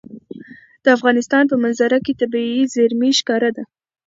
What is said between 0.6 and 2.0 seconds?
د افغانستان په منظره